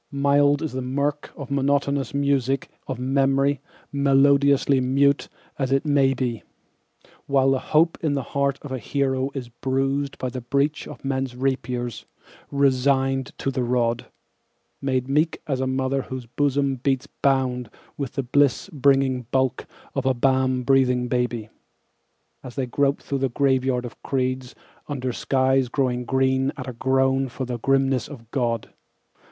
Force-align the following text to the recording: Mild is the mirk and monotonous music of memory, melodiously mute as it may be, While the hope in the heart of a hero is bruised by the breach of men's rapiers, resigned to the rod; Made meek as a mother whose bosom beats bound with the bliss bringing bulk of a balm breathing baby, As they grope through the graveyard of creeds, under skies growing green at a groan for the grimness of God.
Mild 0.09 0.63
is 0.63 0.71
the 0.71 0.81
mirk 0.81 1.31
and 1.37 1.51
monotonous 1.51 2.11
music 2.11 2.71
of 2.87 2.97
memory, 2.97 3.61
melodiously 3.91 4.81
mute 4.81 5.29
as 5.59 5.71
it 5.71 5.85
may 5.85 6.15
be, 6.15 6.41
While 7.27 7.51
the 7.51 7.59
hope 7.59 7.99
in 8.01 8.15
the 8.15 8.23
heart 8.23 8.57
of 8.63 8.71
a 8.71 8.79
hero 8.79 9.29
is 9.35 9.49
bruised 9.49 10.17
by 10.17 10.29
the 10.29 10.41
breach 10.41 10.87
of 10.87 11.05
men's 11.05 11.35
rapiers, 11.35 12.05
resigned 12.49 13.27
to 13.37 13.51
the 13.51 13.61
rod; 13.61 14.07
Made 14.81 15.07
meek 15.07 15.39
as 15.45 15.59
a 15.61 15.67
mother 15.67 16.01
whose 16.01 16.25
bosom 16.25 16.77
beats 16.77 17.05
bound 17.05 17.69
with 17.95 18.13
the 18.13 18.23
bliss 18.23 18.71
bringing 18.73 19.27
bulk 19.29 19.67
of 19.93 20.07
a 20.07 20.15
balm 20.15 20.63
breathing 20.63 21.09
baby, 21.09 21.49
As 22.41 22.55
they 22.55 22.65
grope 22.65 23.03
through 23.03 23.19
the 23.19 23.29
graveyard 23.29 23.85
of 23.85 24.01
creeds, 24.01 24.55
under 24.87 25.13
skies 25.13 25.69
growing 25.69 26.05
green 26.05 26.51
at 26.57 26.67
a 26.67 26.73
groan 26.73 27.29
for 27.29 27.45
the 27.45 27.59
grimness 27.59 28.07
of 28.07 28.31
God. 28.31 28.71